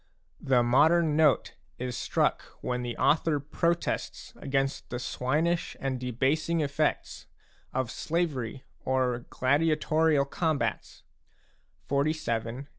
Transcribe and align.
The 0.39 0.63
modern 0.63 1.15
note 1.15 1.53
is 1.77 1.95
struck 1.95 2.41
when 2.61 2.81
the 2.81 2.97
author 2.97 3.39
protests 3.39 4.33
against 4.37 4.89
the 4.89 4.97
swinish 4.97 5.77
and 5.79 5.99
debasing 5.99 6.59
effects 6.61 7.27
of 7.71 7.91
slavery 7.91 8.63
or 8.83 9.27
gladiatorial 9.29 10.25
com 10.25 10.57
bats 10.57 11.03
(XLVII. 11.87 12.65